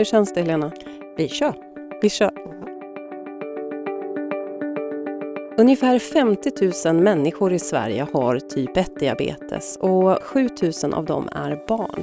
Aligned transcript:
Hur 0.00 0.04
känns 0.04 0.34
det 0.34 0.40
Helena? 0.40 0.70
Vi 1.16 1.28
kör. 1.28 1.54
Vi 2.02 2.10
kör. 2.10 2.30
Ungefär 5.58 5.98
50 5.98 6.92
000 6.92 7.02
människor 7.02 7.52
i 7.52 7.58
Sverige 7.58 8.06
har 8.12 8.38
typ 8.38 8.76
1-diabetes 8.76 9.78
och 9.80 10.22
7 10.22 10.48
000 10.82 10.94
av 10.94 11.04
dem 11.04 11.28
är 11.32 11.64
barn. 11.68 12.02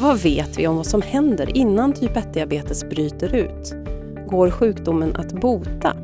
Vad 0.00 0.18
vet 0.22 0.58
vi 0.58 0.66
om 0.66 0.76
vad 0.76 0.86
som 0.86 1.02
händer 1.02 1.56
innan 1.56 1.92
typ 1.92 2.16
1-diabetes 2.16 2.88
bryter 2.88 3.34
ut? 3.34 3.74
Går 4.28 4.50
sjukdomen 4.50 5.16
att 5.16 5.32
bota? 5.32 5.96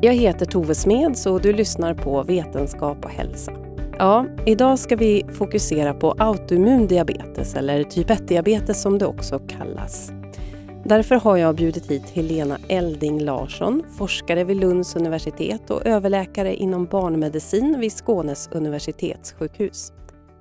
Jag 0.00 0.12
heter 0.12 0.46
Tove 0.46 0.74
Smeds 0.74 1.26
och 1.26 1.40
du 1.40 1.52
lyssnar 1.52 1.94
på 1.94 2.22
Vetenskap 2.22 3.04
och 3.04 3.10
hälsa. 3.10 3.52
Ja, 3.98 4.26
idag 4.46 4.78
ska 4.78 4.96
vi 4.96 5.24
fokusera 5.32 5.94
på 5.94 6.14
autoimmun 6.18 6.86
diabetes 6.86 7.54
eller 7.54 7.84
typ 7.84 8.10
1-diabetes 8.10 8.82
som 8.82 8.98
det 8.98 9.06
också 9.06 9.38
kallas. 9.38 10.12
Därför 10.84 11.14
har 11.14 11.36
jag 11.36 11.56
bjudit 11.56 11.90
hit 11.90 12.10
Helena 12.10 12.58
Elding 12.68 13.20
Larsson, 13.20 13.82
forskare 13.98 14.44
vid 14.44 14.56
Lunds 14.56 14.96
universitet 14.96 15.70
och 15.70 15.86
överläkare 15.86 16.54
inom 16.54 16.86
barnmedicin 16.86 17.80
vid 17.80 17.92
Skånes 17.92 18.48
universitetssjukhus. 18.52 19.92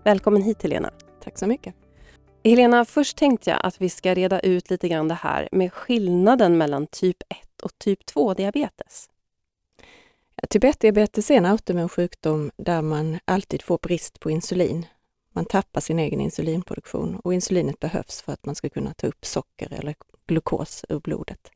Välkommen 0.03 0.41
hit 0.41 0.63
Helena. 0.63 0.91
Tack 1.23 1.37
så 1.37 1.47
mycket. 1.47 1.75
Helena, 2.43 2.85
först 2.85 3.17
tänkte 3.17 3.49
jag 3.49 3.59
att 3.63 3.81
vi 3.81 3.89
ska 3.89 4.13
reda 4.13 4.39
ut 4.39 4.69
lite 4.69 4.87
grann 4.89 5.07
det 5.07 5.13
här 5.13 5.49
med 5.51 5.73
skillnaden 5.73 6.57
mellan 6.57 6.87
typ 6.87 7.17
1 7.29 7.61
och 7.63 7.71
typ 7.77 7.99
2-diabetes. 8.15 9.09
Typ 10.49 10.63
1-diabetes 10.63 11.31
är 11.31 11.37
en 11.37 11.45
autoimmun 11.45 11.89
sjukdom 11.89 12.51
där 12.57 12.81
man 12.81 13.19
alltid 13.25 13.61
får 13.61 13.79
brist 13.81 14.19
på 14.19 14.31
insulin. 14.31 14.85
Man 15.33 15.45
tappar 15.45 15.81
sin 15.81 15.99
egen 15.99 16.21
insulinproduktion 16.21 17.15
och 17.15 17.33
insulinet 17.33 17.79
behövs 17.79 18.21
för 18.21 18.33
att 18.33 18.45
man 18.45 18.55
ska 18.55 18.69
kunna 18.69 18.93
ta 18.93 19.07
upp 19.07 19.25
socker 19.25 19.73
eller 19.73 19.95
glukos 20.31 20.85
ur 20.89 20.99
blodet. 20.99 21.51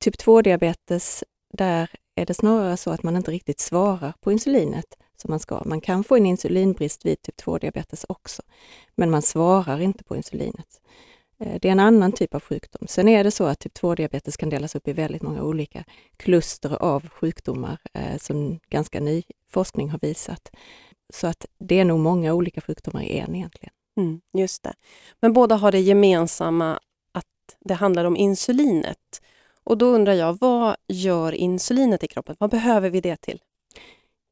Typ 0.00 0.14
2-diabetes, 0.14 1.24
där 1.52 1.90
är 2.14 2.26
det 2.26 2.34
snarare 2.34 2.76
så 2.76 2.90
att 2.90 3.02
man 3.02 3.16
inte 3.16 3.30
riktigt 3.30 3.60
svarar 3.60 4.12
på 4.20 4.32
insulinet 4.32 4.96
som 5.16 5.30
man 5.30 5.40
ska. 5.40 5.62
Man 5.64 5.80
kan 5.80 6.04
få 6.04 6.16
en 6.16 6.26
insulinbrist 6.26 7.06
vid 7.06 7.22
typ 7.22 7.40
2-diabetes 7.40 8.04
också, 8.08 8.42
men 8.94 9.10
man 9.10 9.22
svarar 9.22 9.80
inte 9.80 10.04
på 10.04 10.16
insulinet. 10.16 10.80
Eh, 11.40 11.58
det 11.60 11.68
är 11.68 11.72
en 11.72 11.80
annan 11.80 12.12
typ 12.12 12.34
av 12.34 12.40
sjukdom. 12.40 12.86
Sen 12.88 13.08
är 13.08 13.24
det 13.24 13.30
så 13.30 13.44
att 13.44 13.58
typ 13.58 13.78
2-diabetes 13.78 14.36
kan 14.36 14.50
delas 14.50 14.74
upp 14.74 14.88
i 14.88 14.92
väldigt 14.92 15.22
många 15.22 15.42
olika 15.42 15.84
kluster 16.16 16.82
av 16.82 17.08
sjukdomar 17.08 17.78
eh, 17.94 18.18
som 18.18 18.58
ganska 18.70 19.00
ny 19.00 19.22
forskning 19.50 19.90
har 19.90 19.98
visat. 19.98 20.50
Så 21.12 21.26
att 21.26 21.46
det 21.58 21.80
är 21.80 21.84
nog 21.84 21.98
många 21.98 22.34
olika 22.34 22.60
sjukdomar 22.60 23.02
i 23.02 23.18
en 23.18 23.34
egentligen. 23.34 23.74
Mm, 23.96 24.20
just 24.32 24.62
det. 24.62 24.74
Men 25.20 25.32
båda 25.32 25.56
har 25.56 25.72
det 25.72 25.80
gemensamma 25.80 26.80
det 27.60 27.74
handlar 27.74 28.04
om 28.04 28.16
insulinet. 28.16 29.22
Och 29.64 29.78
då 29.78 29.86
undrar 29.86 30.12
jag, 30.12 30.38
vad 30.40 30.76
gör 30.88 31.32
insulinet 31.32 32.04
i 32.04 32.08
kroppen? 32.08 32.36
Vad 32.38 32.50
behöver 32.50 32.90
vi 32.90 33.00
det 33.00 33.16
till? 33.16 33.40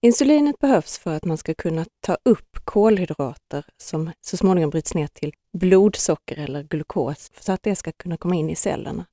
Insulinet 0.03 0.59
behövs 0.59 0.99
för 0.99 1.17
att 1.17 1.25
man 1.25 1.39
ska 1.39 1.55
kunna 1.55 1.87
ta 2.01 2.17
upp 2.25 2.57
kolhydrater 2.65 3.65
som 3.77 4.13
så 4.21 4.37
småningom 4.37 4.71
bryts 4.71 4.95
ner 4.95 5.07
till 5.07 5.33
blodsocker 5.53 6.37
eller 6.39 6.63
glukos, 6.63 7.31
så 7.41 7.53
att 7.53 7.63
det 7.63 7.77
ska 7.77 7.93
kunna 7.93 8.17
komma 8.17 8.35
in 8.35 8.51
i 8.51 8.57
cellerna. 8.57 9.07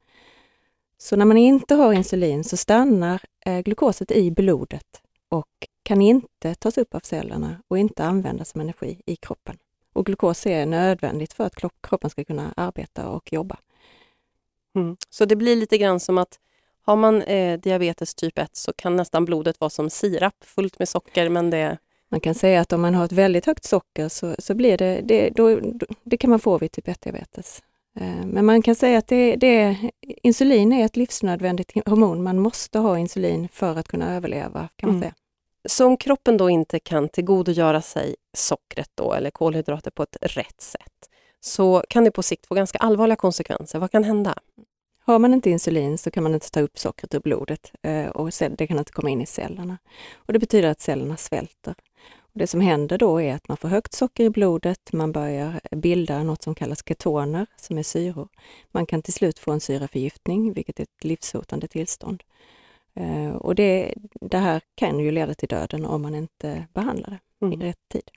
Så 0.98 1.16
när 1.16 1.26
man 1.26 1.38
inte 1.38 1.76
har 1.76 1.94
insulin 1.94 2.44
så 2.44 2.58
stannar 2.58 3.22
eh, 3.46 3.60
glukoset 3.60 4.12
i 4.12 4.32
blodet 4.32 5.02
och 5.30 5.68
kan 5.84 6.02
inte 6.02 6.56
tas 6.56 6.78
upp 6.78 6.96
av 6.96 7.00
cellerna 7.00 7.62
och 7.68 7.78
inte 7.78 8.04
användas 8.04 8.50
som 8.50 8.62
energi 8.62 9.02
i 9.06 9.16
kroppen. 9.16 9.58
Och 9.94 10.06
glukos 10.06 10.46
är 10.46 10.66
nödvändigt 10.66 11.34
för 11.34 11.44
att 11.44 11.56
kroppen 11.82 12.10
ska 12.10 12.24
kunna 12.24 12.54
arbeta 12.58 13.10
och 13.10 13.34
jobba. 13.34 13.58
Mm. 14.78 14.98
Så 15.10 15.26
det 15.26 15.36
blir 15.36 15.56
lite 15.56 15.78
grann 15.78 16.00
som 16.00 16.18
att 16.18 16.40
har 16.86 16.96
man 16.96 17.22
eh, 17.22 17.60
diabetes 17.60 18.16
typ 18.16 18.38
1 18.38 18.56
så 18.56 18.74
kan 18.74 18.96
nästan 18.96 19.26
blodet 19.26 19.60
vara 19.60 19.70
som 19.70 19.90
sirap, 19.90 20.36
fullt 20.42 20.80
med 20.80 20.90
socker, 20.90 21.30
men 21.30 21.50
det... 21.50 21.78
Man 22.10 22.20
kan 22.20 22.36
säga 22.36 22.62
att 22.62 22.74
om 22.74 22.82
man 22.82 22.96
har 22.96 23.06
ett 23.06 23.12
väldigt 23.12 23.46
högt 23.46 23.64
socker 23.64 24.10
så, 24.10 24.36
så 24.40 24.56
blir 24.56 24.78
det, 24.78 25.02
det, 25.04 25.30
då, 25.30 25.60
det 26.04 26.18
kan 26.18 26.30
man 26.30 26.40
få 26.40 26.58
vid 26.58 26.72
typ 26.72 26.88
1-diabetes. 26.88 27.62
Eh, 28.00 28.26
men 28.26 28.46
man 28.46 28.62
kan 28.62 28.76
säga 28.76 28.98
att 28.98 29.08
det, 29.08 29.36
det, 29.36 29.78
insulin 30.02 30.74
är 30.74 30.86
ett 30.86 30.96
livsnödvändigt 30.96 31.72
hormon. 31.86 32.24
Man 32.24 32.40
måste 32.40 32.80
ha 32.80 32.98
insulin 32.98 33.48
för 33.52 33.76
att 33.76 33.88
kunna 33.88 34.16
överleva, 34.16 34.70
kan 34.76 34.90
man 34.90 34.96
mm. 34.96 35.02
säga. 35.02 35.14
Så 35.70 35.86
om 35.86 35.98
kroppen 35.98 36.38
då 36.38 36.50
inte 36.50 36.80
kan 36.80 37.10
tillgodogöra 37.10 37.82
sig 37.82 38.16
sockret 38.34 38.92
då, 38.96 39.14
eller 39.14 39.30
kolhydrater 39.30 39.92
på 39.92 40.04
ett 40.04 40.18
rätt 40.22 40.62
sätt, 40.62 41.10
så 41.40 41.84
kan 41.90 42.04
det 42.04 42.12
på 42.12 42.24
sikt 42.24 42.48
få 42.48 42.56
ganska 42.56 42.78
allvarliga 42.78 43.16
konsekvenser. 43.16 43.80
Vad 43.80 43.92
kan 43.92 44.04
hända? 44.04 44.36
Har 45.08 45.20
man 45.20 45.34
inte 45.34 45.50
insulin 45.50 45.98
så 45.98 46.12
kan 46.12 46.24
man 46.24 46.34
inte 46.34 46.52
ta 46.52 46.60
upp 46.60 46.80
sockret 46.80 47.16
ur 47.16 47.20
blodet 47.20 47.72
eh, 47.82 48.08
och 48.08 48.32
det 48.58 48.68
kan 48.68 48.80
inte 48.80 48.92
komma 48.92 49.10
in 49.10 49.22
i 49.22 49.26
cellerna. 49.26 49.78
Och 50.16 50.34
Det 50.34 50.40
betyder 50.40 50.70
att 50.70 50.82
cellerna 50.82 51.18
svälter. 51.18 51.76
Och 52.18 52.40
det 52.40 52.48
som 52.48 52.62
händer 52.62 52.98
då 52.98 53.22
är 53.22 53.36
att 53.36 53.48
man 53.48 53.58
får 53.58 53.68
högt 53.68 53.94
socker 53.94 54.24
i 54.24 54.30
blodet, 54.30 54.94
man 54.94 55.12
börjar 55.12 55.60
bilda 55.72 56.24
något 56.24 56.44
som 56.44 56.56
kallas 56.56 56.84
ketoner, 56.86 57.48
som 57.56 57.78
är 57.78 57.84
syror. 57.84 58.28
Man 58.72 58.86
kan 58.86 59.02
till 59.02 59.14
slut 59.14 59.40
få 59.40 59.52
en 59.52 59.60
syraförgiftning, 59.60 60.54
vilket 60.54 60.80
är 60.80 60.84
ett 60.84 61.04
livshotande 61.04 61.68
tillstånd. 61.68 62.24
Eh, 62.94 63.36
och 63.36 63.56
det, 63.56 63.94
det 64.22 64.38
här 64.38 64.62
kan 64.76 65.00
ju 65.00 65.12
leda 65.12 65.34
till 65.34 65.50
döden 65.50 65.86
om 65.86 66.02
man 66.02 66.16
inte 66.16 66.68
behandlar 66.74 67.10
det 67.40 67.46
mm. 67.46 67.62
i 67.62 67.66
rätt 67.66 67.90
tid. 67.92 68.12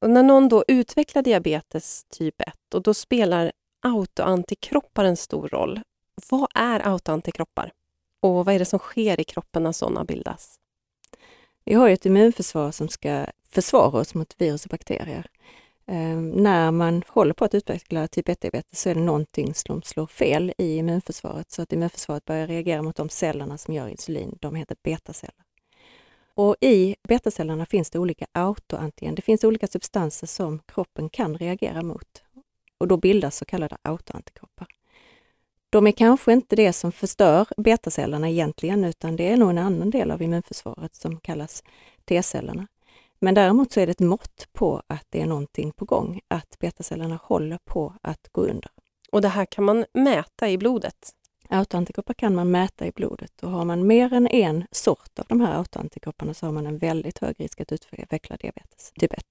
Och 0.00 0.10
när 0.10 0.22
någon 0.22 0.48
då 0.48 0.64
utvecklar 0.68 1.22
diabetes 1.22 2.04
typ 2.04 2.40
1, 2.40 2.74
och 2.74 2.82
då 2.82 2.94
spelar 2.94 3.52
autoantikroppar 3.82 5.04
en 5.04 5.16
stor 5.16 5.48
roll. 5.48 5.80
Vad 6.30 6.48
är 6.54 6.88
autoantikroppar? 6.88 7.72
Och 8.22 8.44
vad 8.44 8.54
är 8.54 8.58
det 8.58 8.64
som 8.64 8.78
sker 8.78 9.20
i 9.20 9.24
kroppen 9.24 9.62
när 9.62 9.72
sådana 9.72 10.04
bildas? 10.04 10.58
Vi 11.64 11.74
har 11.74 11.88
ett 11.88 12.06
immunförsvar 12.06 12.70
som 12.70 12.88
ska 12.88 13.26
försvara 13.48 14.00
oss 14.00 14.14
mot 14.14 14.34
virus 14.38 14.64
och 14.64 14.70
bakterier. 14.70 15.26
Eh, 15.86 16.16
när 16.16 16.70
man 16.70 17.02
håller 17.08 17.34
på 17.34 17.44
att 17.44 17.54
utveckla 17.54 18.08
typ 18.08 18.28
1-diabetes 18.28 18.80
så 18.80 18.88
är 18.88 18.94
det 18.94 19.00
någonting 19.00 19.54
som 19.54 19.82
slår 19.82 20.06
fel 20.06 20.52
i 20.58 20.76
immunförsvaret 20.76 21.50
så 21.50 21.62
att 21.62 21.72
immunförsvaret 21.72 22.24
börjar 22.24 22.46
reagera 22.46 22.82
mot 22.82 22.96
de 22.96 23.08
cellerna 23.08 23.58
som 23.58 23.74
gör 23.74 23.88
insulin. 23.88 24.38
De 24.40 24.54
heter 24.54 24.76
betaceller. 24.82 25.44
Och 26.34 26.56
i 26.60 26.96
betacellerna 27.08 27.66
finns 27.66 27.90
det 27.90 27.98
olika 27.98 28.26
autoantigen. 28.32 29.14
Det 29.14 29.22
finns 29.22 29.44
olika 29.44 29.66
substanser 29.66 30.26
som 30.26 30.58
kroppen 30.58 31.08
kan 31.08 31.38
reagera 31.38 31.82
mot. 31.82 32.22
Och 32.78 32.88
då 32.88 32.96
bildas 32.96 33.36
så 33.36 33.44
kallade 33.44 33.76
autoantikroppar. 33.82 34.75
De 35.70 35.86
är 35.86 35.92
kanske 35.92 36.32
inte 36.32 36.56
det 36.56 36.72
som 36.72 36.92
förstör 36.92 37.46
betacellerna 37.56 38.28
egentligen, 38.28 38.84
utan 38.84 39.16
det 39.16 39.32
är 39.32 39.36
nog 39.36 39.50
en 39.50 39.58
annan 39.58 39.90
del 39.90 40.10
av 40.10 40.22
immunförsvaret 40.22 40.94
som 40.94 41.20
kallas 41.20 41.62
T-cellerna. 42.04 42.66
Men 43.18 43.34
däremot 43.34 43.72
så 43.72 43.80
är 43.80 43.86
det 43.86 43.90
ett 43.90 44.00
mått 44.00 44.48
på 44.52 44.82
att 44.86 45.06
det 45.10 45.20
är 45.20 45.26
någonting 45.26 45.72
på 45.72 45.84
gång, 45.84 46.20
att 46.28 46.58
betacellerna 46.58 47.18
håller 47.22 47.58
på 47.64 47.94
att 48.02 48.28
gå 48.32 48.40
under. 48.40 48.70
Och 49.12 49.22
det 49.22 49.28
här 49.28 49.44
kan 49.44 49.64
man 49.64 49.84
mäta 49.92 50.48
i 50.50 50.58
blodet? 50.58 51.12
Autoantikroppar 51.48 52.14
kan 52.14 52.34
man 52.34 52.50
mäta 52.50 52.86
i 52.86 52.92
blodet 52.92 53.42
och 53.42 53.50
har 53.50 53.64
man 53.64 53.86
mer 53.86 54.12
än 54.12 54.26
en 54.26 54.66
sort 54.70 55.18
av 55.18 55.24
de 55.28 55.40
här 55.40 55.58
autoantikropparna 55.58 56.34
så 56.34 56.46
har 56.46 56.52
man 56.52 56.66
en 56.66 56.78
väldigt 56.78 57.18
hög 57.18 57.40
risk 57.40 57.60
att 57.60 57.72
utveckla 57.72 58.36
diabetes 58.36 58.92
typ 59.00 59.12
1. 59.12 59.24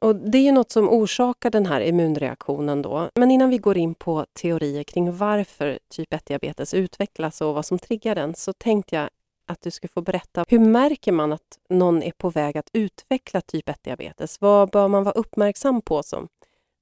Och 0.00 0.16
det 0.16 0.38
är 0.38 0.42
ju 0.42 0.52
något 0.52 0.70
som 0.70 0.88
orsakar 0.88 1.50
den 1.50 1.66
här 1.66 1.80
immunreaktionen 1.80 2.82
då. 2.82 3.10
Men 3.14 3.30
innan 3.30 3.50
vi 3.50 3.58
går 3.58 3.78
in 3.78 3.94
på 3.94 4.26
teorier 4.32 4.82
kring 4.82 5.16
varför 5.16 5.78
typ 5.88 6.12
1-diabetes 6.12 6.74
utvecklas 6.74 7.40
och 7.40 7.54
vad 7.54 7.66
som 7.66 7.78
triggar 7.78 8.14
den 8.14 8.34
så 8.34 8.52
tänkte 8.52 8.96
jag 8.96 9.08
att 9.46 9.62
du 9.62 9.70
skulle 9.70 9.88
få 9.88 10.00
berätta. 10.00 10.44
Hur 10.48 10.58
märker 10.58 11.12
man 11.12 11.32
att 11.32 11.58
någon 11.68 12.02
är 12.02 12.12
på 12.12 12.30
väg 12.30 12.58
att 12.58 12.70
utveckla 12.72 13.40
typ 13.40 13.68
1-diabetes? 13.68 14.36
Vad 14.40 14.70
bör 14.70 14.88
man 14.88 15.04
vara 15.04 15.14
uppmärksam 15.14 15.80
på 15.82 16.02
som 16.02 16.28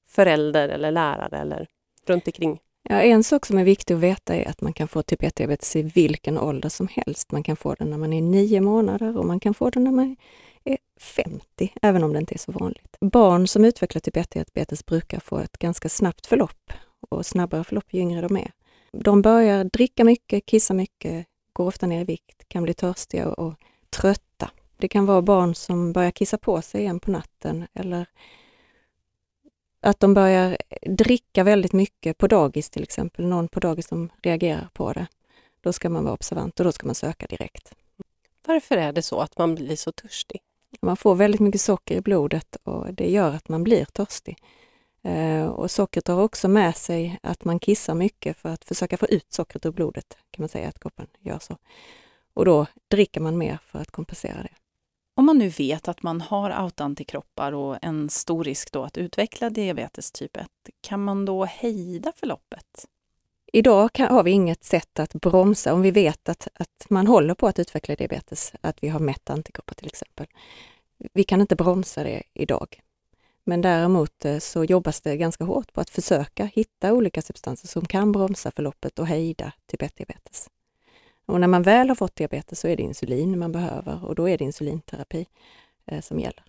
förälder 0.09 0.69
eller 0.69 0.91
lärare 0.91 1.39
eller 1.39 1.67
runt 2.07 2.27
omkring? 2.27 2.61
Ja, 2.89 3.03
en 3.03 3.25
sak 3.25 3.47
som 3.47 3.59
är 3.59 3.65
viktig 3.65 3.95
att 3.95 4.01
veta 4.01 4.35
är 4.37 4.49
att 4.49 4.61
man 4.61 4.73
kan 4.73 4.89
få 4.89 5.03
typ 5.03 5.23
1-diabetes 5.23 5.77
i 5.77 5.83
vilken 5.83 6.39
ålder 6.39 6.69
som 6.69 6.89
helst. 6.89 7.33
Man 7.33 7.43
kan 7.43 7.57
få 7.57 7.75
den 7.75 7.91
när 7.91 7.99
man 7.99 8.13
är 8.13 8.23
nio 8.23 8.61
månader 8.61 9.19
och 9.19 9.27
man 9.27 9.41
kan 9.41 9.55
få 9.55 9.71
den 9.71 9.85
när 9.85 9.93
man 9.93 10.17
är 10.65 10.79
50, 11.01 11.73
även 11.83 12.05
om 12.05 12.13
det 12.13 12.19
inte 12.19 12.35
är 12.35 12.39
så 12.39 12.53
vanligt. 12.53 12.97
Barn 13.01 13.47
som 13.49 13.65
utvecklar 13.65 14.01
typ 14.01 14.17
1-diabetes 14.17 14.87
brukar 14.87 15.21
få 15.21 15.39
ett 15.39 15.59
ganska 15.59 15.89
snabbt 15.89 16.27
förlopp 16.27 16.73
och 17.11 17.27
snabbare 17.27 17.65
förlopp 17.65 17.95
ju 17.95 18.01
yngre 18.01 18.21
de 18.21 18.37
är. 18.37 18.53
De 18.93 19.23
börjar 19.23 19.65
dricka 19.65 20.05
mycket, 20.05 20.47
kissa 20.47 20.75
mycket, 20.75 21.27
går 21.53 21.67
ofta 21.67 21.87
ner 21.87 22.01
i 22.01 22.05
vikt, 22.05 22.49
kan 22.49 22.63
bli 22.63 22.75
törstiga 22.75 23.29
och 23.29 23.55
trötta. 23.91 24.51
Det 24.77 24.89
kan 24.89 25.07
vara 25.07 25.23
barn 25.23 25.55
som 25.55 25.93
börjar 25.93 26.11
kissa 26.11 26.39
på 26.39 26.63
sig 26.63 26.81
igen 26.81 27.01
på 27.01 27.11
natten 27.11 27.67
eller 27.75 28.07
att 29.87 30.01
de 30.01 30.15
börjar 30.15 30.57
dricka 30.83 31.45
väldigt 31.45 31.73
mycket 31.73 32.19
på 32.19 32.27
dagis 32.27 32.71
till 32.71 32.83
exempel, 32.83 33.27
någon 33.27 33.49
på 33.49 33.61
dagis 33.61 33.89
som 33.89 34.09
reagerar 34.23 34.69
på 34.73 34.93
det. 34.93 35.07
Då 35.61 35.73
ska 35.73 35.91
man 35.91 36.05
vara 36.05 36.15
observant 36.15 36.61
och 36.61 36.65
då 36.65 36.73
ska 36.73 36.87
man 36.87 36.95
söka 36.95 37.27
direkt. 37.27 37.75
Varför 38.47 38.77
är 38.77 38.93
det 38.93 39.03
så 39.03 39.21
att 39.21 39.39
man 39.39 39.55
blir 39.55 39.77
så 39.77 39.93
törstig? 39.93 40.41
Man 40.81 40.97
får 40.97 41.15
väldigt 41.15 41.41
mycket 41.41 41.61
socker 41.61 41.97
i 41.97 42.01
blodet 42.01 42.57
och 42.65 42.95
det 42.95 43.11
gör 43.11 43.35
att 43.35 43.49
man 43.49 43.65
blir 43.65 43.85
törstig. 43.85 44.39
Eh, 45.03 45.47
och 45.47 45.71
sockret 45.71 46.09
har 46.09 46.23
också 46.23 46.49
med 46.49 46.77
sig 46.77 47.19
att 47.23 47.45
man 47.45 47.59
kissar 47.59 47.95
mycket 47.95 48.37
för 48.37 48.49
att 48.49 48.65
försöka 48.65 48.97
få 48.97 49.07
ut 49.07 49.33
sockret 49.33 49.67
ur 49.67 49.73
blodet, 49.73 50.17
kan 50.31 50.43
man 50.43 50.49
säga 50.49 50.69
att 50.69 50.81
kroppen 50.81 51.07
gör 51.21 51.39
så. 51.39 51.57
Och 52.35 52.45
då 52.45 52.67
dricker 52.89 53.21
man 53.21 53.39
mer 53.39 53.59
för 53.67 53.79
att 53.79 53.91
kompensera 53.91 54.43
det. 54.43 54.66
Om 55.19 55.27
man 55.27 55.39
nu 55.39 55.49
vet 55.49 55.89
att 55.89 56.03
man 56.03 56.21
har 56.21 56.51
autoantikroppar 56.51 57.53
och 57.53 57.79
en 57.83 58.11
stor 58.11 58.45
risk 58.45 58.73
då 58.73 58.83
att 58.83 58.99
utveckla 58.99 59.51
diabetes 59.51 60.13
typ 60.13 60.37
1, 60.37 60.47
kan 60.81 61.05
man 61.05 61.25
då 61.25 61.45
hejda 61.45 62.13
förloppet? 62.17 62.87
Idag 63.53 63.93
kan, 63.93 64.15
har 64.15 64.23
vi 64.23 64.31
inget 64.31 64.65
sätt 64.65 64.99
att 64.99 65.15
bromsa 65.15 65.75
om 65.75 65.83
vi 65.83 65.91
vet 65.91 66.29
att, 66.29 66.49
att 66.55 66.87
man 66.91 67.07
håller 67.07 67.35
på 67.35 67.47
att 67.47 67.59
utveckla 67.59 67.95
diabetes, 67.95 68.53
att 68.61 68.83
vi 68.83 68.89
har 68.89 69.01
mätt 69.01 69.31
antikroppar 69.31 69.75
till 69.75 69.87
exempel. 69.87 70.27
Vi 71.13 71.25
kan 71.25 71.41
inte 71.41 71.57
bromsa 71.57 72.03
det 72.03 72.23
idag. 72.35 72.81
Men 73.45 73.61
däremot 73.61 74.25
eh, 74.25 74.39
så 74.39 74.65
jobbas 74.65 75.01
det 75.01 75.17
ganska 75.17 75.45
hårt 75.45 75.73
på 75.73 75.81
att 75.81 75.91
försöka 75.91 76.45
hitta 76.45 76.93
olika 76.93 77.23
substanser 77.23 77.69
som 77.69 77.85
kan 77.85 78.13
bromsa 78.13 78.51
förloppet 78.51 78.99
och 78.99 79.07
hejda 79.07 79.53
typ 79.67 79.83
1-diabetes. 79.83 80.49
Och 81.27 81.41
när 81.41 81.49
man 81.49 81.63
väl 81.63 81.89
har 81.89 81.97
fått 81.97 82.17
diabetes 82.17 82.61
så 82.61 82.69
är 82.69 82.77
det 82.77 82.83
insulin 82.83 83.39
man 83.39 83.53
behöver 83.53 84.05
och 84.05 84.15
då 84.15 84.29
är 84.29 84.39
det 84.39 84.45
insulinterapi 84.45 85.27
eh, 85.87 86.01
som 86.01 86.21
gäller. 86.21 86.45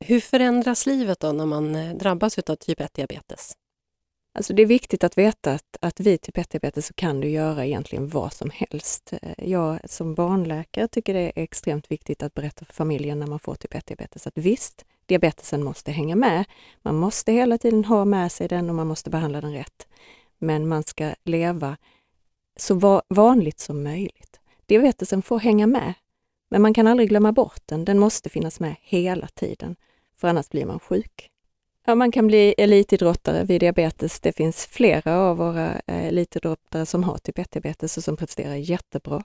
Hur 0.00 0.20
förändras 0.20 0.86
livet 0.86 1.20
då 1.20 1.32
när 1.32 1.46
man 1.46 1.74
eh, 1.74 1.94
drabbas 1.94 2.38
av 2.38 2.56
typ 2.56 2.80
1-diabetes? 2.80 3.56
Alltså 4.34 4.52
det 4.52 4.62
är 4.62 4.66
viktigt 4.66 5.04
att 5.04 5.18
veta 5.18 5.52
att, 5.52 5.76
att 5.80 6.00
vid 6.00 6.20
typ 6.20 6.36
1-diabetes 6.36 6.86
så 6.86 6.94
kan 6.94 7.20
du 7.20 7.28
göra 7.28 7.66
egentligen 7.66 8.08
vad 8.08 8.32
som 8.32 8.50
helst. 8.54 9.12
Eh, 9.22 9.50
jag 9.50 9.90
som 9.90 10.14
barnläkare 10.14 10.88
tycker 10.88 11.14
det 11.14 11.20
är 11.20 11.32
extremt 11.42 11.90
viktigt 11.90 12.22
att 12.22 12.34
berätta 12.34 12.64
för 12.64 12.72
familjen 12.72 13.18
när 13.18 13.26
man 13.26 13.38
får 13.38 13.54
typ 13.54 13.74
1-diabetes 13.74 14.26
att 14.26 14.38
visst, 14.38 14.84
diabetesen 15.06 15.64
måste 15.64 15.92
hänga 15.92 16.16
med. 16.16 16.44
Man 16.82 16.96
måste 16.96 17.32
hela 17.32 17.58
tiden 17.58 17.84
ha 17.84 18.04
med 18.04 18.32
sig 18.32 18.48
den 18.48 18.68
och 18.68 18.74
man 18.74 18.86
måste 18.86 19.10
behandla 19.10 19.40
den 19.40 19.52
rätt. 19.52 19.86
Men 20.38 20.68
man 20.68 20.82
ska 20.82 21.14
leva 21.24 21.76
så 22.56 23.02
vanligt 23.08 23.60
som 23.60 23.82
möjligt. 23.82 24.40
Diabetesen 24.66 25.22
får 25.22 25.38
hänga 25.38 25.66
med, 25.66 25.94
men 26.50 26.62
man 26.62 26.74
kan 26.74 26.86
aldrig 26.86 27.08
glömma 27.08 27.32
bort 27.32 27.62
den. 27.66 27.84
Den 27.84 27.98
måste 27.98 28.28
finnas 28.28 28.60
med 28.60 28.74
hela 28.80 29.26
tiden, 29.26 29.76
för 30.16 30.28
annars 30.28 30.48
blir 30.48 30.66
man 30.66 30.80
sjuk. 30.80 31.30
Ja, 31.86 31.94
man 31.94 32.12
kan 32.12 32.26
bli 32.26 32.54
elitidrottare 32.58 33.44
vid 33.44 33.60
diabetes. 33.60 34.20
Det 34.20 34.32
finns 34.32 34.66
flera 34.66 35.18
av 35.18 35.36
våra 35.36 35.72
eh, 35.86 36.06
elitidrottare 36.06 36.86
som 36.86 37.04
har 37.04 37.18
typ 37.18 37.38
1-diabetes 37.38 37.96
och 37.96 38.04
som 38.04 38.16
presterar 38.16 38.54
jättebra. 38.54 39.22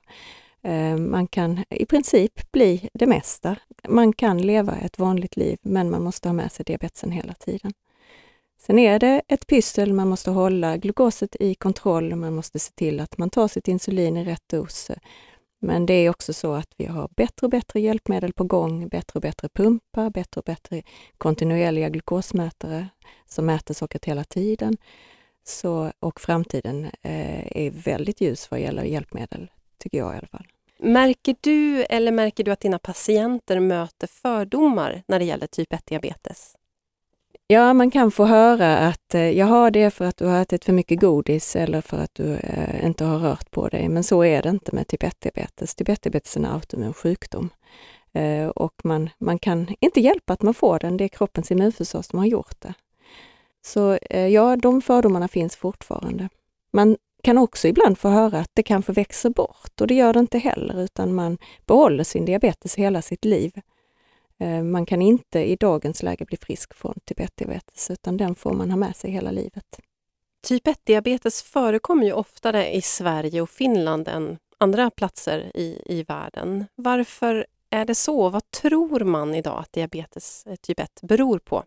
Eh, 0.63 0.97
man 0.97 1.27
kan 1.27 1.63
i 1.69 1.85
princip 1.85 2.51
bli 2.51 2.89
det 2.93 3.07
mesta. 3.07 3.55
Man 3.87 4.13
kan 4.13 4.41
leva 4.41 4.75
ett 4.75 4.99
vanligt 4.99 5.37
liv, 5.37 5.57
men 5.61 5.89
man 5.89 6.03
måste 6.03 6.29
ha 6.29 6.33
med 6.33 6.51
sig 6.51 6.65
diabetesen 6.65 7.11
hela 7.11 7.33
tiden. 7.33 7.73
Sen 8.57 8.79
är 8.79 8.99
det 8.99 9.21
ett 9.27 9.47
pyssel, 9.47 9.93
man 9.93 10.07
måste 10.07 10.31
hålla 10.31 10.77
glukoset 10.77 11.35
i 11.39 11.55
kontroll, 11.55 12.15
man 12.15 12.35
måste 12.35 12.59
se 12.59 12.71
till 12.71 12.99
att 12.99 13.17
man 13.17 13.29
tar 13.29 13.47
sitt 13.47 13.67
insulin 13.67 14.17
i 14.17 14.25
rätt 14.25 14.43
dos. 14.49 14.91
Men 15.59 15.85
det 15.85 15.93
är 15.93 16.09
också 16.09 16.33
så 16.33 16.53
att 16.53 16.69
vi 16.77 16.85
har 16.85 17.09
bättre 17.15 17.45
och 17.45 17.51
bättre 17.51 17.79
hjälpmedel 17.79 18.33
på 18.33 18.43
gång, 18.43 18.87
bättre 18.87 19.17
och 19.17 19.21
bättre 19.21 19.49
pumpar, 19.49 20.09
bättre 20.09 20.39
och 20.39 20.45
bättre 20.45 20.81
kontinuerliga 21.17 21.89
glukosmätare 21.89 22.87
som 23.25 23.45
mäter 23.45 23.73
sockret 23.73 24.05
hela 24.05 24.23
tiden. 24.23 24.77
Så, 25.43 25.91
och 25.99 26.19
framtiden 26.19 26.85
eh, 26.85 27.57
är 27.57 27.71
väldigt 27.71 28.21
ljus 28.21 28.51
vad 28.51 28.59
gäller 28.59 28.83
hjälpmedel, 28.83 29.51
tycker 29.77 29.97
jag 29.97 30.13
i 30.13 30.17
alla 30.17 30.27
fall. 30.27 30.47
Märker 30.79 31.35
du 31.41 31.83
eller 31.83 32.11
märker 32.11 32.43
du 32.43 32.51
att 32.51 32.59
dina 32.59 32.79
patienter 32.79 33.59
möter 33.59 34.07
fördomar 34.07 35.03
när 35.07 35.19
det 35.19 35.25
gäller 35.25 35.47
typ 35.47 35.73
1-diabetes? 35.73 36.56
Ja, 37.49 37.73
man 37.73 37.91
kan 37.91 38.11
få 38.11 38.25
höra 38.25 38.77
att 38.77 39.15
eh, 39.15 39.37
jaha, 39.37 39.71
det 39.71 39.81
är 39.81 39.89
för 39.89 40.05
att 40.05 40.17
du 40.17 40.25
har 40.25 40.41
ätit 40.41 40.65
för 40.65 40.73
mycket 40.73 40.99
godis 40.99 41.55
eller 41.55 41.81
för 41.81 41.97
att 41.97 42.15
du 42.15 42.33
eh, 42.33 42.85
inte 42.85 43.05
har 43.05 43.19
rört 43.19 43.51
på 43.51 43.67
dig. 43.67 43.89
Men 43.89 44.03
så 44.03 44.23
är 44.23 44.41
det 44.41 44.49
inte 44.49 44.75
med 44.75 44.87
typ 44.87 45.03
1-diabetes. 45.03 45.75
Typ 45.75 45.87
1-diabetes 45.87 46.35
är 46.35 46.39
en 46.39 46.45
autoimmun 46.45 46.93
sjukdom. 46.93 47.49
Eh, 48.13 48.47
och 48.47 48.73
man, 48.83 49.09
man 49.17 49.39
kan 49.39 49.67
inte 49.79 50.01
hjälpa 50.01 50.33
att 50.33 50.41
man 50.41 50.53
får 50.53 50.79
den, 50.79 50.97
det 50.97 51.03
är 51.03 51.07
kroppens 51.07 51.51
immunförsvar 51.51 52.01
som 52.01 52.19
har 52.19 52.25
gjort 52.25 52.61
det. 52.61 52.73
Så 53.61 53.97
eh, 54.01 54.27
ja, 54.27 54.55
de 54.55 54.81
fördomarna 54.81 55.27
finns 55.27 55.55
fortfarande. 55.55 56.29
Man 56.73 56.97
kan 57.23 57.37
också 57.37 57.67
ibland 57.67 57.97
få 57.97 58.09
höra 58.09 58.39
att 58.39 58.51
det 58.53 58.63
kanske 58.63 58.91
växer 58.91 59.29
bort 59.29 59.81
och 59.81 59.87
det 59.87 59.95
gör 59.95 60.13
det 60.13 60.19
inte 60.19 60.37
heller, 60.37 60.81
utan 60.81 61.15
man 61.15 61.37
behåller 61.65 62.03
sin 62.03 62.25
diabetes 62.25 62.75
hela 62.75 63.01
sitt 63.01 63.25
liv. 63.25 63.51
Eh, 64.39 64.63
man 64.63 64.85
kan 64.85 65.01
inte 65.01 65.39
i 65.39 65.55
dagens 65.55 66.03
läge 66.03 66.25
bli 66.25 66.37
frisk 66.37 66.73
från 66.73 66.99
typ 67.05 67.19
1-diabetes, 67.19 67.91
utan 67.91 68.17
den 68.17 68.35
får 68.35 68.53
man 68.53 68.69
ha 68.69 68.77
med 68.77 68.95
sig 68.95 69.11
hela 69.11 69.31
livet. 69.31 69.79
Typ 70.47 70.67
1-diabetes 70.67 71.43
förekommer 71.43 72.05
ju 72.05 72.13
oftare 72.13 72.75
i 72.75 72.81
Sverige 72.81 73.41
och 73.41 73.49
Finland 73.49 74.07
än 74.07 74.37
andra 74.57 74.89
platser 74.89 75.51
i, 75.53 75.81
i 75.85 76.03
världen. 76.03 76.65
Varför 76.75 77.45
är 77.69 77.85
det 77.85 77.95
så? 77.95 78.29
Vad 78.29 78.51
tror 78.51 78.99
man 78.99 79.35
idag 79.35 79.59
att 79.59 79.73
diabetes 79.73 80.45
eh, 80.45 80.55
typ 80.55 80.79
1 80.79 80.99
beror 81.01 81.39
på? 81.39 81.63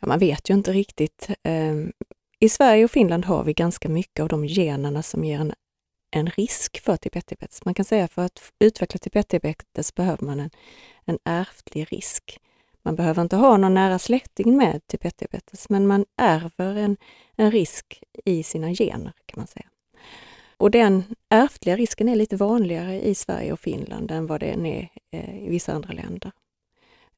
Ja, 0.00 0.06
man 0.06 0.18
vet 0.18 0.50
ju 0.50 0.54
inte 0.54 0.72
riktigt. 0.72 1.28
Ehm, 1.42 1.92
I 2.38 2.48
Sverige 2.48 2.84
och 2.84 2.90
Finland 2.90 3.24
har 3.24 3.44
vi 3.44 3.52
ganska 3.52 3.88
mycket 3.88 4.22
av 4.22 4.28
de 4.28 4.46
generna 4.46 5.02
som 5.02 5.24
ger 5.24 5.40
en, 5.40 5.52
en 6.16 6.26
risk 6.26 6.80
för 6.80 6.96
typ 6.96 7.14
1-diabetes. 7.14 7.64
Man 7.64 7.74
kan 7.74 7.84
säga 7.84 8.04
att 8.04 8.12
för 8.12 8.22
att 8.22 8.52
utveckla 8.58 8.98
typ 8.98 9.14
1-diabetes 9.14 9.94
behöver 9.94 10.24
man 10.24 10.40
en 10.40 10.50
en 11.06 11.18
ärftlig 11.24 11.92
risk. 11.92 12.40
Man 12.82 12.96
behöver 12.96 13.22
inte 13.22 13.36
ha 13.36 13.56
någon 13.56 13.74
nära 13.74 13.98
släkting 13.98 14.56
med 14.56 14.86
typ 14.86 15.04
1-diabetes, 15.04 15.66
men 15.68 15.86
man 15.86 16.04
ärver 16.16 16.76
en, 16.76 16.96
en 17.36 17.50
risk 17.50 18.02
i 18.24 18.42
sina 18.42 18.74
gener 18.74 19.12
kan 19.26 19.40
man 19.40 19.46
säga. 19.46 19.66
Och 20.56 20.70
den 20.70 21.04
ärftliga 21.28 21.76
risken 21.76 22.08
är 22.08 22.16
lite 22.16 22.36
vanligare 22.36 23.00
i 23.00 23.14
Sverige 23.14 23.52
och 23.52 23.60
Finland 23.60 24.10
än 24.10 24.26
vad 24.26 24.40
den 24.40 24.66
är 24.66 24.88
eh, 25.10 25.44
i 25.44 25.48
vissa 25.48 25.72
andra 25.72 25.92
länder. 25.92 26.32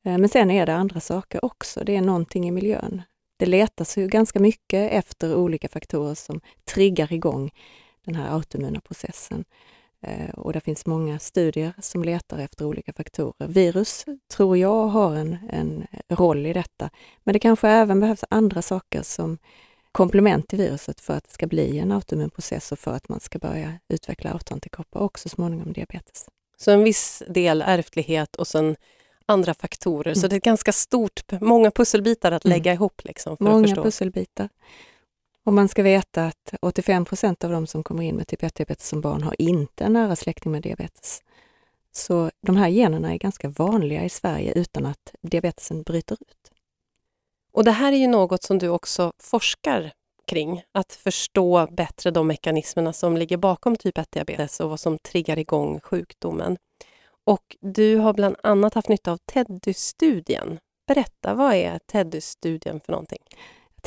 Eh, 0.04 0.18
men 0.18 0.28
sen 0.28 0.50
är 0.50 0.66
det 0.66 0.74
andra 0.74 1.00
saker 1.00 1.44
också. 1.44 1.84
Det 1.84 1.96
är 1.96 2.02
någonting 2.02 2.48
i 2.48 2.50
miljön. 2.50 3.02
Det 3.36 3.46
letas 3.46 3.98
ju 3.98 4.06
ganska 4.06 4.40
mycket 4.40 4.92
efter 4.92 5.34
olika 5.34 5.68
faktorer 5.68 6.14
som 6.14 6.40
triggar 6.64 7.12
igång 7.12 7.50
den 8.08 8.20
här 8.20 8.34
autoimmuna 8.34 8.80
processen. 8.80 9.44
Eh, 10.02 10.30
och 10.30 10.52
det 10.52 10.60
finns 10.60 10.86
många 10.86 11.18
studier 11.18 11.72
som 11.82 12.04
letar 12.04 12.38
efter 12.38 12.64
olika 12.64 12.92
faktorer. 12.92 13.48
Virus 13.48 14.04
tror 14.32 14.56
jag 14.56 14.86
har 14.86 15.16
en, 15.16 15.36
en 15.50 15.86
roll 16.08 16.46
i 16.46 16.52
detta, 16.52 16.90
men 17.24 17.32
det 17.32 17.38
kanske 17.38 17.68
även 17.68 18.00
behövs 18.00 18.24
andra 18.30 18.62
saker 18.62 19.02
som 19.02 19.38
komplement 19.92 20.48
till 20.48 20.58
viruset 20.58 21.00
för 21.00 21.14
att 21.14 21.24
det 21.24 21.32
ska 21.32 21.46
bli 21.46 21.78
en 21.78 21.92
autoimmun 21.92 22.30
process 22.30 22.72
och 22.72 22.78
för 22.78 22.94
att 22.94 23.08
man 23.08 23.20
ska 23.20 23.38
börja 23.38 23.72
utveckla 23.88 24.32
autoantikroppar 24.32 25.00
och 25.00 25.18
så 25.18 25.28
småningom 25.28 25.72
diabetes. 25.72 26.26
Så 26.56 26.70
en 26.70 26.84
viss 26.84 27.22
del 27.28 27.62
ärftlighet 27.62 28.36
och 28.36 28.46
sen 28.46 28.76
andra 29.26 29.54
faktorer. 29.54 30.10
Mm. 30.10 30.14
Så 30.14 30.28
det 30.28 30.36
är 30.36 30.40
ganska 30.40 30.72
stort, 30.72 31.22
många 31.40 31.70
pusselbitar 31.70 32.32
att 32.32 32.44
mm. 32.44 32.56
lägga 32.56 32.70
mm. 32.70 32.76
ihop. 32.76 33.04
Liksom, 33.04 33.36
för 33.36 33.44
många 33.44 33.64
att 33.64 33.70
förstå. 33.70 33.82
pusselbitar. 33.82 34.48
Och 35.48 35.54
man 35.54 35.68
ska 35.68 35.82
veta 35.82 36.26
att 36.26 36.54
85 36.62 37.04
procent 37.04 37.44
av 37.44 37.50
de 37.50 37.66
som 37.66 37.82
kommer 37.82 38.02
in 38.02 38.16
med 38.16 38.26
typ 38.26 38.42
1-diabetes 38.42 38.88
som 38.88 39.00
barn 39.00 39.22
har 39.22 39.34
inte 39.38 39.84
en 39.84 39.92
nära 39.92 40.16
släkting 40.16 40.52
med 40.52 40.62
diabetes. 40.62 41.22
Så 41.92 42.30
de 42.40 42.56
här 42.56 42.68
generna 42.68 43.12
är 43.12 43.18
ganska 43.18 43.48
vanliga 43.48 44.04
i 44.04 44.08
Sverige 44.08 44.52
utan 44.52 44.86
att 44.86 45.14
diabetesen 45.22 45.82
bryter 45.82 46.16
ut. 46.20 46.50
Och 47.52 47.64
det 47.64 47.70
här 47.70 47.92
är 47.92 47.96
ju 47.96 48.06
något 48.06 48.42
som 48.42 48.58
du 48.58 48.68
också 48.68 49.12
forskar 49.18 49.92
kring, 50.26 50.62
att 50.72 50.92
förstå 50.92 51.66
bättre 51.70 52.10
de 52.10 52.26
mekanismerna 52.26 52.92
som 52.92 53.16
ligger 53.16 53.36
bakom 53.36 53.76
typ 53.76 53.98
1-diabetes 53.98 54.60
och 54.60 54.70
vad 54.70 54.80
som 54.80 54.98
triggar 54.98 55.38
igång 55.38 55.80
sjukdomen. 55.80 56.56
Och 57.24 57.56
du 57.60 57.96
har 57.96 58.12
bland 58.12 58.36
annat 58.42 58.74
haft 58.74 58.88
nytta 58.88 59.12
av 59.12 59.16
TEDDY-studien. 59.16 60.58
Berätta, 60.86 61.34
vad 61.34 61.54
är 61.54 61.78
TEDDY-studien 61.78 62.80
för 62.80 62.92
någonting? 62.92 63.22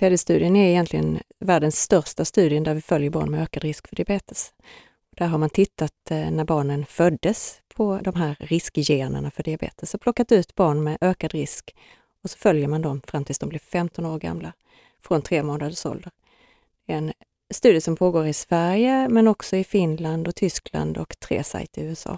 TEDD-studien 0.02 0.56
är 0.56 0.70
egentligen 0.70 1.20
världens 1.40 1.82
största 1.82 2.26
studien 2.26 2.64
där 2.64 2.74
vi 2.74 2.82
följer 2.82 3.10
barn 3.10 3.32
med 3.32 3.44
ökad 3.44 3.64
risk 3.64 3.88
för 3.88 3.96
diabetes. 3.96 4.54
Där 5.18 5.28
har 5.28 5.38
man 5.38 5.50
tittat 5.50 6.12
eh, 6.12 6.32
när 6.32 6.46
barnen 6.46 6.86
föddes 6.86 7.62
på 7.76 8.00
de 8.04 8.16
här 8.16 8.36
riskgenerna 8.40 9.32
för 9.32 9.44
diabetes 9.44 9.94
och 9.94 10.02
plockat 10.02 10.32
ut 10.32 10.56
barn 10.56 10.84
med 10.84 10.98
ökad 11.02 11.32
risk 11.32 11.76
och 12.24 12.30
så 12.30 12.38
följer 12.38 12.68
man 12.68 12.82
dem 12.82 13.02
fram 13.08 13.26
tills 13.26 13.40
de 13.40 13.50
blir 13.50 13.60
15 13.60 14.06
år 14.06 14.20
gamla, 14.20 14.54
från 15.04 15.22
tre 15.22 15.44
månaders 15.44 15.86
ålder. 15.86 16.12
Det 16.88 16.94
är 16.94 16.98
en 16.98 17.14
studie 17.54 17.82
som 17.82 17.96
pågår 17.96 18.28
i 18.28 18.34
Sverige 18.34 19.10
men 19.10 19.28
också 19.28 19.56
i 19.56 19.64
Finland 19.64 20.28
och 20.28 20.36
Tyskland 20.36 20.98
och 20.98 21.20
tre 21.20 21.44
sajter 21.44 21.82
i 21.82 21.86
USA. 21.86 22.18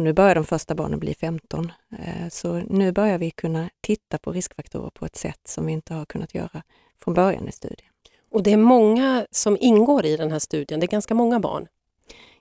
Och 0.00 0.04
nu 0.04 0.12
börjar 0.12 0.34
de 0.34 0.44
första 0.44 0.74
barnen 0.74 0.98
bli 0.98 1.14
15, 1.14 1.72
eh, 1.98 2.28
så 2.30 2.52
nu 2.54 2.92
börjar 2.92 3.18
vi 3.18 3.30
kunna 3.30 3.70
titta 3.80 4.18
på 4.18 4.32
riskfaktorer 4.32 4.90
på 4.90 5.06
ett 5.06 5.16
sätt 5.16 5.40
som 5.44 5.66
vi 5.66 5.72
inte 5.72 5.94
har 5.94 6.04
kunnat 6.04 6.34
göra 6.34 6.62
från 7.04 7.14
början 7.14 7.48
i 7.48 7.52
studien. 7.52 7.90
Och 8.30 8.42
det 8.42 8.52
är 8.52 8.56
många 8.56 9.26
som 9.30 9.56
ingår 9.60 10.06
i 10.06 10.16
den 10.16 10.32
här 10.32 10.38
studien, 10.38 10.80
det 10.80 10.86
är 10.86 10.88
ganska 10.88 11.14
många 11.14 11.40
barn. 11.40 11.66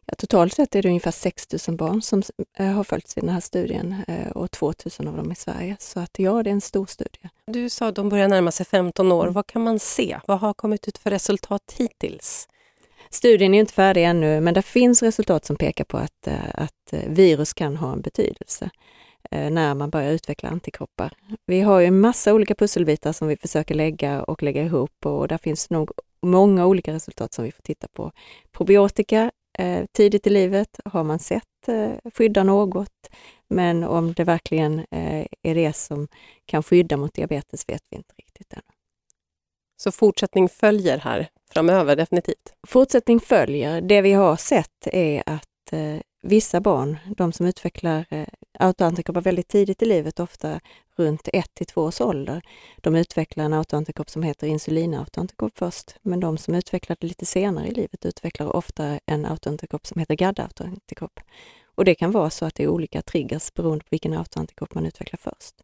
Ja, 0.06 0.16
totalt 0.18 0.54
sett 0.54 0.76
är 0.76 0.82
det 0.82 0.88
ungefär 0.88 1.12
6 1.12 1.48
000 1.68 1.78
barn 1.78 2.02
som 2.02 2.24
eh, 2.58 2.66
har 2.66 2.84
följts 2.84 3.18
i 3.18 3.20
den 3.20 3.30
här 3.30 3.40
studien 3.40 3.96
eh, 4.08 4.32
och 4.32 4.52
2 4.52 4.74
000 5.00 5.08
av 5.08 5.18
dem 5.18 5.32
i 5.32 5.36
Sverige. 5.36 5.78
Så 5.80 6.00
att 6.00 6.20
ja, 6.20 6.44
det 6.44 6.50
är 6.50 6.54
en 6.54 6.62
stor 6.62 6.86
studie. 6.86 7.30
Du 7.46 7.70
sa 7.70 7.88
att 7.88 7.96
de 7.96 8.10
börjar 8.10 8.28
närma 8.28 8.52
sig 8.52 8.66
15 8.66 9.12
år. 9.12 9.24
Mm. 9.24 9.34
Vad 9.34 9.48
kan 9.48 9.64
man 9.64 9.80
se? 9.80 10.20
Vad 10.26 10.40
har 10.40 10.54
kommit 10.54 10.88
ut 10.88 10.98
för 10.98 11.10
resultat 11.10 11.74
hittills? 11.78 12.48
Studien 13.12 13.54
är 13.54 13.60
inte 13.60 13.74
färdig 13.74 14.04
ännu, 14.04 14.42
men 14.42 14.54
det 14.54 14.62
finns 14.62 15.04
resultat 15.04 15.46
som 15.46 15.56
pekar 15.56 15.84
på 15.84 15.98
att, 15.98 16.28
eh, 16.28 16.50
att 16.54 16.94
eh, 16.94 17.10
virus 17.10 17.54
kan 17.54 17.78
ha 17.78 17.94
en 17.94 18.02
betydelse 18.02 18.70
eh, 19.32 19.50
när 19.50 19.76
man 19.76 19.90
börjar 19.90 20.12
utveckla 20.12 20.50
antikroppar. 20.50 21.14
Vi 21.46 21.62
har 21.62 21.80
ju 21.80 21.86
en 21.86 22.00
massa 22.00 22.34
olika 22.34 22.56
pusselbitar 22.56 23.14
som 23.14 23.28
vi 23.28 23.38
försöker 23.38 23.76
lägga 23.76 24.24
och 24.24 24.44
lägga 24.44 24.64
ihop 24.64 25.06
och 25.06 25.28
där 25.28 25.38
finns 25.38 25.70
nog 25.70 25.92
många 26.22 26.66
olika 26.66 26.94
resultat 26.94 27.34
som 27.34 27.46
vi 27.46 27.52
får 27.52 27.64
titta 27.64 27.88
på. 27.88 28.12
Probiotika 28.52 29.32
tidigt 29.92 30.28
i 30.28 30.30
livet 30.30 30.80
har 30.86 31.04
man 31.04 31.20
sett 31.20 31.44
skydda 32.14 32.44
något, 32.44 33.10
men 33.50 33.84
om 33.84 34.14
det 34.14 34.24
verkligen 34.24 34.86
är 35.42 35.56
det 35.56 35.76
som 35.76 36.08
kan 36.46 36.64
skydda 36.64 36.98
mot 36.98 37.14
diabetes 37.14 37.70
vet 37.70 37.82
vi 37.90 37.98
inte 37.98 38.14
riktigt 38.18 38.54
ännu. 38.54 38.79
Så 39.84 39.92
fortsättning 39.92 40.50
följer 40.50 40.98
här 40.98 41.30
framöver 41.54 41.96
definitivt? 41.96 42.54
Fortsättning 42.68 43.20
följer. 43.20 43.82
Det 43.82 44.02
vi 44.02 44.14
har 44.14 44.36
sett 44.36 44.88
är 44.92 45.24
att 45.26 45.74
eh, 45.74 45.98
vissa 46.22 46.62
barn, 46.62 46.98
de 47.18 47.32
som 47.32 47.46
utvecklar 47.46 48.06
eh, 48.10 48.28
autoantikroppar 48.60 49.22
väldigt 49.22 49.48
tidigt 49.48 49.82
i 49.82 49.86
livet, 49.86 50.20
ofta 50.20 50.60
runt 50.96 51.30
1 51.34 51.54
till 51.54 51.66
2 51.66 51.82
års 51.82 52.02
ålder, 52.02 52.42
de 52.78 52.96
utvecklar 52.96 53.46
en 53.46 53.54
autoantikropp 53.54 54.10
som 54.10 54.24
heter 54.24 54.48
insulinautoantikropp 54.48 55.58
först. 55.58 55.96
Men 56.02 56.20
de 56.20 56.38
som 56.38 56.56
utvecklar 56.56 56.98
det 57.00 57.08
lite 57.08 57.26
senare 57.26 57.68
i 57.68 57.72
livet 57.72 58.06
utvecklar 58.06 58.56
ofta 58.56 59.00
en 59.06 59.26
autoantikropp 59.26 59.88
som 59.88 60.00
heter 60.00 60.16
GAD-autoantikropp. 60.16 61.20
Och 61.76 61.86
det 61.86 61.96
kan 61.96 62.12
vara 62.12 62.30
så 62.30 62.46
att 62.46 62.56
det 62.56 62.64
är 62.64 62.68
olika 62.68 63.02
triggers 63.02 63.54
beroende 63.54 63.84
på 63.84 63.88
vilken 63.92 64.14
autoantikropp 64.14 64.76
man 64.76 64.86
utvecklar 64.86 65.20
först. 65.24 65.56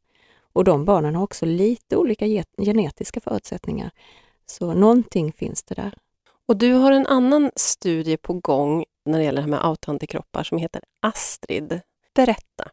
Och 0.55 0.63
de 0.63 0.85
barnen 0.85 1.15
har 1.15 1.24
också 1.24 1.45
lite 1.45 1.97
olika 1.97 2.43
genetiska 2.57 3.19
förutsättningar. 3.19 3.91
Så 4.45 4.74
någonting 4.74 5.33
finns 5.33 5.63
det 5.63 5.75
där. 5.75 5.93
Och 6.47 6.57
du 6.57 6.74
har 6.74 6.91
en 6.91 7.07
annan 7.07 7.51
studie 7.55 8.17
på 8.17 8.33
gång 8.33 8.85
när 9.05 9.17
det 9.17 9.24
gäller 9.24 9.35
det 9.35 9.41
här 9.41 9.50
med 9.50 9.65
autoantikroppar 9.65 10.43
som 10.43 10.57
heter 10.57 10.81
Astrid. 11.01 11.81
Berätta! 12.15 12.69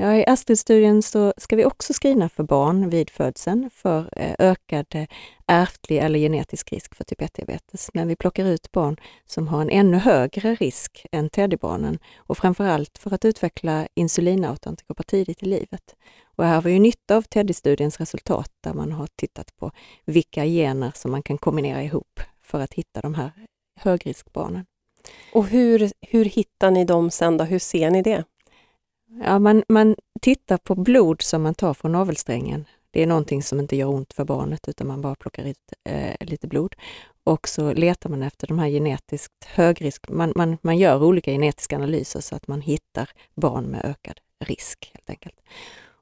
Ja, 0.00 0.16
I 0.16 0.24
Astrid-studien 0.26 1.02
så 1.02 1.32
ska 1.36 1.56
vi 1.56 1.64
också 1.64 1.92
screena 1.92 2.28
för 2.28 2.42
barn 2.42 2.90
vid 2.90 3.10
födseln 3.10 3.70
för 3.70 4.08
eh, 4.16 4.34
ökad 4.38 4.86
eh, 4.90 5.06
ärftlig 5.46 5.98
eller 5.98 6.18
genetisk 6.18 6.72
risk 6.72 6.94
för 6.94 7.04
typ 7.04 7.20
1-diabetes. 7.20 7.90
Men 7.94 8.08
vi 8.08 8.16
plockar 8.16 8.44
ut 8.44 8.72
barn 8.72 8.96
som 9.26 9.48
har 9.48 9.62
en 9.62 9.70
ännu 9.70 9.96
högre 9.96 10.54
risk 10.54 11.06
än 11.12 11.30
teddybarnen 11.30 11.98
och 12.16 12.38
framförallt 12.38 12.98
för 12.98 13.14
att 13.14 13.24
utveckla 13.24 13.88
insulinautoantikroppar 13.94 15.04
tidigt 15.04 15.42
i 15.42 15.46
livet. 15.46 15.94
Och 16.36 16.44
här 16.44 16.54
har 16.54 16.62
vi 16.62 16.72
ju 16.72 16.78
nytta 16.78 17.16
av 17.16 17.22
Teddy-studiens 17.22 17.98
resultat 17.98 18.50
där 18.60 18.74
man 18.74 18.92
har 18.92 19.08
tittat 19.16 19.56
på 19.56 19.70
vilka 20.04 20.44
gener 20.44 20.92
som 20.94 21.10
man 21.10 21.22
kan 21.22 21.38
kombinera 21.38 21.82
ihop 21.82 22.20
för 22.42 22.60
att 22.60 22.74
hitta 22.74 23.00
de 23.00 23.14
här 23.14 23.30
högriskbarnen. 23.80 24.66
Och 25.32 25.46
hur, 25.46 25.90
hur 26.00 26.24
hittar 26.24 26.70
ni 26.70 26.84
dem 26.84 27.10
sen 27.10 27.36
då? 27.36 27.44
Hur 27.44 27.58
ser 27.58 27.90
ni 27.90 28.02
det? 28.02 28.24
Ja, 29.08 29.38
man, 29.38 29.64
man 29.68 29.96
tittar 30.20 30.56
på 30.58 30.74
blod 30.74 31.22
som 31.22 31.42
man 31.42 31.54
tar 31.54 31.74
från 31.74 31.92
navelsträngen. 31.92 32.64
Det 32.90 33.02
är 33.02 33.06
någonting 33.06 33.42
som 33.42 33.60
inte 33.60 33.76
gör 33.76 33.88
ont 33.88 34.12
för 34.12 34.24
barnet 34.24 34.68
utan 34.68 34.86
man 34.86 35.00
bara 35.00 35.14
plockar 35.14 35.44
ut 35.44 35.72
eh, 35.84 36.26
lite 36.26 36.48
blod. 36.48 36.76
Och 37.24 37.48
så 37.48 37.72
letar 37.72 38.10
man 38.10 38.22
efter 38.22 38.46
de 38.46 38.58
här 38.58 38.68
genetiskt 38.68 39.44
högrisk... 39.44 40.08
Man, 40.08 40.32
man, 40.36 40.58
man 40.62 40.78
gör 40.78 41.04
olika 41.04 41.30
genetiska 41.30 41.76
analyser 41.76 42.20
så 42.20 42.36
att 42.36 42.48
man 42.48 42.60
hittar 42.60 43.10
barn 43.34 43.64
med 43.64 43.84
ökad 43.84 44.20
risk 44.44 44.90
helt 44.94 45.10
enkelt. 45.10 45.40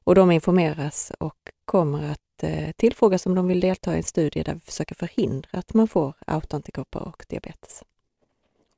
Och 0.05 0.15
de 0.15 0.31
informeras 0.31 1.13
och 1.19 1.37
kommer 1.65 2.11
att 2.13 2.43
eh, 2.43 2.71
tillfrågas 2.77 3.27
om 3.27 3.35
de 3.35 3.49
vill 3.49 3.61
delta 3.61 3.95
i 3.95 3.97
en 3.97 4.03
studie 4.03 4.43
där 4.43 4.55
vi 4.55 4.61
försöker 4.61 4.95
förhindra 4.95 5.59
att 5.59 5.75
man 5.75 5.89
får 5.89 6.15
autoantikroppar 6.27 7.01
och 7.01 7.25
diabetes. 7.29 7.83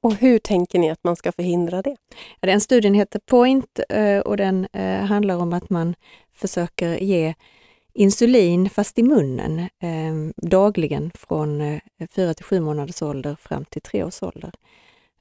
Och 0.01 0.15
hur 0.15 0.39
tänker 0.39 0.79
ni 0.79 0.91
att 0.91 1.05
man 1.05 1.17
ska 1.17 1.33
förhindra 1.33 1.83
det? 1.83 1.97
Den 2.41 2.61
studien 2.61 2.95
heter 2.95 3.19
Point 3.19 3.81
eh, 3.89 4.19
och 4.19 4.37
den 4.37 4.69
eh, 4.73 5.05
handlar 5.05 5.37
om 5.37 5.53
att 5.53 5.71
man 5.71 5.95
försöker 6.33 6.97
ge 6.97 7.35
insulin 7.95 8.71
fast 8.71 8.99
i 8.99 9.03
munnen 9.03 9.59
eh, 9.59 10.33
dagligen 10.37 11.11
från 11.15 11.81
4 12.11 12.35
till 12.35 12.45
7 12.45 12.61
månaders 12.61 13.03
ålder 13.03 13.37
fram 13.41 13.65
till 13.65 13.83
3 13.83 14.05
års 14.05 14.23
ålder. 14.23 14.53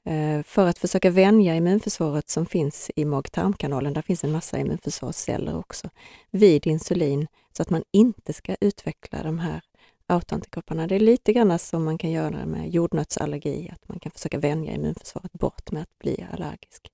Eh, 0.08 0.42
för 0.42 0.66
att 0.66 0.78
försöka 0.78 1.10
vänja 1.10 1.54
immunförsvaret 1.56 2.28
som 2.28 2.46
finns 2.46 2.90
i 2.96 3.04
mag-tarmkanalen, 3.04 3.92
där 3.92 4.02
finns 4.02 4.24
en 4.24 4.32
massa 4.32 4.58
immunförsvarsceller 4.58 5.58
också, 5.58 5.90
vid 6.30 6.66
insulin 6.66 7.26
så 7.52 7.62
att 7.62 7.70
man 7.70 7.82
inte 7.92 8.32
ska 8.32 8.56
utveckla 8.60 9.22
de 9.22 9.38
här 9.38 9.60
autoantikropparna. 10.08 10.86
Det 10.86 10.94
är 10.94 11.00
lite 11.00 11.32
grann 11.32 11.58
som 11.58 11.84
man 11.84 11.98
kan 11.98 12.10
göra 12.10 12.46
med 12.46 12.70
jordnötsallergi, 12.70 13.70
att 13.72 13.88
man 13.88 14.00
kan 14.00 14.12
försöka 14.12 14.38
vänja 14.38 14.72
immunförsvaret 14.72 15.32
bort 15.32 15.70
med 15.70 15.82
att 15.82 15.98
bli 15.98 16.26
allergisk. 16.32 16.92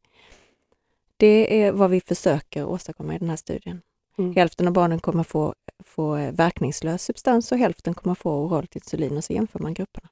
Det 1.16 1.62
är 1.62 1.73
vad 1.73 1.90
vi 1.90 2.00
försöker 2.00 2.64
åstadkomma 2.64 3.14
i 3.14 3.18
den 3.18 3.30
här 3.30 3.37
studien. 3.37 3.83
Mm. 4.18 4.35
Hälften 4.37 4.66
av 4.66 4.73
barnen 4.73 5.00
kommer 5.00 5.23
få, 5.23 5.54
få 5.85 6.14
verkningslös 6.14 7.02
substans 7.02 7.52
och 7.52 7.59
hälften 7.59 7.94
kommer 7.94 8.14
få 8.14 8.30
oralt 8.30 8.76
insulin 8.76 9.16
och 9.16 9.25
så 9.25 9.33
jämför 9.33 9.59
man 9.59 9.75
grupperna. 9.75 10.09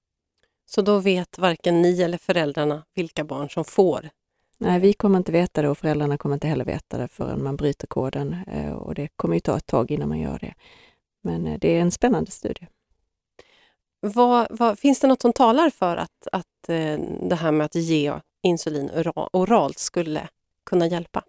Så 0.66 0.82
då 0.82 0.99
vet 0.99 1.38
varken 1.38 1.82
ni 1.82 2.02
eller 2.02 2.18
föräldrarna 2.18 2.85
vilka 2.94 3.25
barn 3.25 3.50
som 3.50 3.64
får? 3.64 4.11
Nej, 4.59 4.80
vi 4.80 4.92
kommer 4.92 5.18
inte 5.18 5.32
veta 5.32 5.62
det 5.62 5.68
och 5.68 5.78
föräldrarna 5.78 6.18
kommer 6.18 6.35
inte 6.35 6.49
heller 6.49 6.64
veta 6.64 6.99
det 6.99 7.09
förrän 7.09 7.42
man 7.42 7.56
bryter 7.56 7.87
koden 7.87 8.37
eh, 8.47 8.73
och 8.73 8.94
det 8.94 9.09
kommer 9.16 9.35
ju 9.35 9.40
ta 9.40 9.56
ett 9.56 9.66
tag 9.66 9.90
innan 9.90 10.09
man 10.09 10.18
gör 10.18 10.38
det. 10.38 10.54
Men 11.23 11.47
eh, 11.47 11.59
det 11.59 11.76
är 11.76 11.80
en 11.80 11.90
spännande 11.90 12.30
studie. 12.30 12.66
Vad, 14.06 14.47
vad, 14.50 14.78
finns 14.78 15.00
det 15.00 15.06
något 15.06 15.23
som 15.23 15.32
talar 15.32 15.71
för 15.71 15.97
att, 15.97 16.28
att 16.32 16.68
eh, 16.68 16.99
det 17.23 17.35
här 17.35 17.52
med 17.52 17.64
att 17.64 17.75
ge 17.75 18.12
insulin 18.42 18.90
oralt 19.32 19.78
skulle 19.78 20.28
kunna 20.71 20.87
hjälpa? 20.87 21.23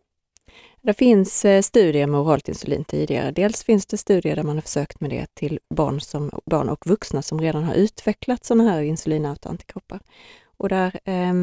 Det 0.82 0.94
finns 0.94 1.46
eh, 1.46 1.62
studier 1.62 2.08
med 2.08 2.20
oralt 2.20 2.48
insulin 2.48 2.84
tidigare. 2.84 3.32
Dels 3.32 3.64
finns 3.64 3.86
det 3.86 3.98
studier 3.98 4.36
där 4.36 4.44
man 4.44 4.56
har 4.56 4.62
försökt 4.62 5.00
med 5.00 5.10
det 5.10 5.28
till 5.34 5.60
barn, 5.70 6.02
som, 6.02 6.32
barn 6.46 6.70
och 6.70 6.88
vuxna 6.88 7.22
som 7.22 7.42
redan 7.42 7.64
har 7.64 7.74
utvecklat 7.74 8.46
sådana 8.46 8.72
här 8.72 8.82
insulinautoantikroppar. 8.82 10.00
Och 10.58 10.70
där 10.70 11.00
eh, 11.04 11.34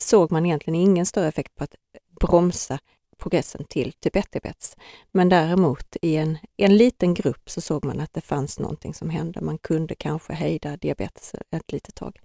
såg 0.00 0.32
man 0.32 0.46
egentligen 0.46 0.80
ingen 0.80 1.06
större 1.06 1.28
effekt 1.28 1.54
på 1.54 1.64
att 1.64 1.74
bromsa 2.20 2.78
progressen 3.20 3.64
till 3.64 3.92
typ 3.92 4.16
1-diabetes. 4.16 4.76
Men 5.12 5.28
däremot 5.28 5.96
i 6.02 6.16
en, 6.16 6.38
en 6.56 6.76
liten 6.76 7.14
grupp 7.14 7.50
så 7.50 7.60
såg 7.60 7.84
man 7.84 8.00
att 8.00 8.12
det 8.12 8.20
fanns 8.20 8.58
någonting 8.58 8.94
som 8.94 9.10
hände. 9.10 9.40
Man 9.40 9.58
kunde 9.58 9.94
kanske 9.94 10.32
hejda 10.32 10.76
diabetes 10.76 11.34
ett 11.50 11.72
litet 11.72 11.94
tag. 11.94 12.20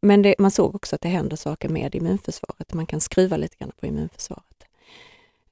Men 0.00 0.22
det, 0.22 0.34
man 0.38 0.50
såg 0.50 0.74
också 0.74 0.96
att 0.96 1.02
det 1.02 1.08
händer 1.08 1.36
saker 1.36 1.68
med 1.68 1.94
immunförsvaret. 1.94 2.74
Man 2.74 2.86
kan 2.86 3.00
skruva 3.00 3.36
lite 3.36 3.56
grann 3.58 3.72
på 3.80 3.86
immunförsvaret. 3.86 4.64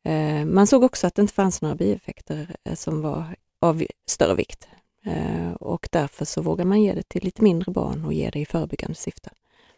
Eh, 0.03 0.45
man 0.45 0.67
såg 0.67 0.85
också 0.85 1.07
att 1.07 1.15
det 1.15 1.23
inte 1.23 1.35
fanns 1.35 1.63
några 1.63 1.75
bieffekter 1.75 2.57
eh, 2.65 2.75
som 2.75 3.03
var 3.03 3.37
av 3.61 3.85
större 4.07 4.35
vikt 4.35 4.69
eh, 5.07 5.53
och 5.53 5.89
därför 5.93 6.25
så 6.25 6.43
vågar 6.43 6.65
man 6.65 6.83
ge 6.83 6.95
det 6.95 7.09
till 7.09 7.25
lite 7.25 7.43
mindre 7.43 7.73
barn 7.73 8.05
och 8.05 8.13
ge 8.13 8.31
det 8.31 8.39
i 8.39 8.47
förebyggande 8.47 8.95
syfte. 8.95 9.31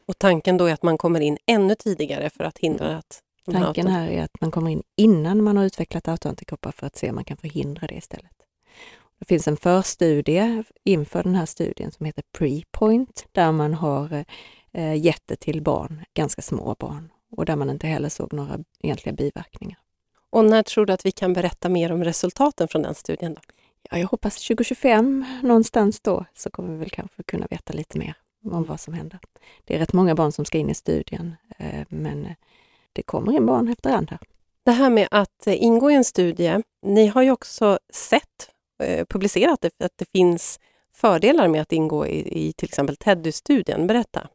Och 0.07 0.19
tanken 0.19 0.57
då 0.57 0.65
är 0.67 0.73
att 0.73 0.83
man 0.83 0.99
kommer 0.99 1.21
in 1.21 1.39
ännu 1.47 1.75
tidigare 1.75 2.31
för 2.31 2.45
att 2.45 2.59
hindra 2.59 2.97
att... 2.97 3.23
Tanken 3.51 3.87
här 3.87 4.09
är 4.09 4.23
att 4.23 4.41
man 4.41 4.51
kommer 4.51 4.71
in 4.71 4.83
innan 4.97 5.43
man 5.43 5.57
har 5.57 5.65
utvecklat 5.65 6.09
autoantikroppar 6.09 6.73
för 6.73 6.87
att 6.87 6.97
se 6.97 7.09
om 7.09 7.15
man 7.15 7.25
kan 7.25 7.37
förhindra 7.37 7.87
det 7.87 7.95
istället. 7.95 8.33
Det 9.19 9.25
finns 9.25 9.49
en 9.49 9.57
förstudie 9.57 10.65
inför 10.85 11.23
den 11.23 11.35
här 11.35 11.47
studien 11.47 11.93
som 11.93 12.07
heter 12.07 12.25
Prepoint 12.39 13.27
där 13.33 13.53
man 13.53 13.75
har 13.75 14.25
gett 14.95 15.23
det 15.27 15.37
till 15.37 15.63
barn, 15.63 16.05
ganska 16.15 16.43
små 16.43 16.77
barn 16.79 17.13
och 17.37 17.45
där 17.45 17.57
man 17.57 17.71
inte 17.71 17.87
heller 17.87 18.09
såg 18.09 18.33
några 18.33 18.59
egentliga 18.83 19.13
biverkningar. 19.13 19.79
Och 20.31 20.45
när 20.45 20.63
tror 20.63 20.87
du 20.87 20.93
att 20.93 21.07
vi 21.07 21.11
kan 21.11 21.33
berätta 21.33 21.69
mer 21.69 21.93
om 21.93 22.05
resultaten 22.05 22.69
från 22.69 22.83
den 22.83 22.95
studien? 22.95 23.35
Då? 23.35 23.41
Ja, 23.91 23.99
jag 23.99 24.09
hoppas 24.09 24.35
2025 24.35 25.25
någonstans 25.43 26.01
då 26.01 26.25
så 26.35 26.51
kommer 26.51 26.73
vi 26.73 26.79
väl 26.79 26.91
kanske 26.91 27.23
kunna 27.23 27.47
veta 27.51 27.73
lite 27.73 27.99
mer 27.99 28.15
om 28.45 28.65
vad 28.65 28.81
som 28.81 28.95
händer. 28.95 29.19
Det 29.65 29.75
är 29.75 29.79
rätt 29.79 29.93
många 29.93 30.15
barn 30.15 30.33
som 30.33 30.45
ska 30.45 30.59
in 30.59 30.71
i 30.71 30.75
studien, 30.75 31.37
eh, 31.59 31.85
men 31.89 32.29
det 32.93 33.03
kommer 33.03 33.33
in 33.33 33.47
barn 33.47 33.69
efterhand 33.69 34.11
här. 34.11 34.19
Det 34.65 34.73
här 34.73 34.91
med 34.91 35.09
att 35.11 35.47
eh, 35.47 35.63
ingå 35.63 35.91
i 35.91 35.95
en 35.95 36.05
studie, 36.05 36.63
ni 36.87 37.07
har 37.07 37.23
ju 37.23 37.31
också 37.31 37.79
sett, 37.93 38.51
eh, 38.83 39.07
publicerat 39.07 39.65
att 39.65 39.93
det 39.97 40.11
finns 40.13 40.61
fördelar 40.95 41.49
med 41.49 41.63
att 41.63 41.73
ingå 41.73 42.07
i, 42.07 42.49
i 42.49 42.53
till 42.53 42.69
exempel 42.69 42.97
Teddy-studien. 42.97 43.87
Berätta! 43.87 44.29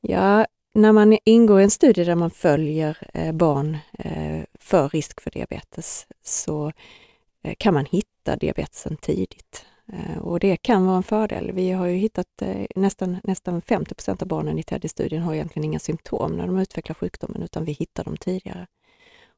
Ja, 0.00 0.46
när 0.74 0.92
man 0.92 1.18
ingår 1.24 1.60
i 1.60 1.64
en 1.64 1.70
studie 1.70 2.04
där 2.04 2.14
man 2.14 2.30
följer 2.30 3.10
eh, 3.14 3.32
barn 3.32 3.78
eh, 3.98 4.42
för 4.60 4.88
risk 4.88 5.20
för 5.20 5.30
diabetes 5.30 6.06
så 6.22 6.72
kan 7.58 7.74
man 7.74 7.84
hitta 7.84 8.36
diabetesen 8.36 8.96
tidigt. 8.96 9.66
Eh, 9.92 10.18
och 10.18 10.40
det 10.40 10.56
kan 10.56 10.86
vara 10.86 10.96
en 10.96 11.02
fördel. 11.02 11.52
Vi 11.52 11.70
har 11.70 11.86
ju 11.86 11.96
hittat 11.96 12.42
eh, 12.42 12.66
nästan, 12.76 13.16
nästan 13.24 13.62
50% 13.62 14.22
av 14.22 14.28
barnen 14.28 14.58
i 14.58 14.62
TEDDY-studien 14.62 15.22
har 15.22 15.34
egentligen 15.34 15.64
inga 15.64 15.78
symptom 15.78 16.32
när 16.36 16.46
de 16.46 16.58
utvecklar 16.58 16.94
sjukdomen 16.94 17.42
utan 17.42 17.64
vi 17.64 17.72
hittar 17.72 18.04
dem 18.04 18.16
tidigare. 18.16 18.66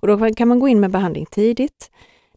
Och 0.00 0.09
då 0.09 0.35
kan 0.35 0.49
man 0.49 0.59
gå 0.59 0.68
in 0.68 0.80
med 0.80 0.90
behandling 0.90 1.26
tidigt. 1.26 1.90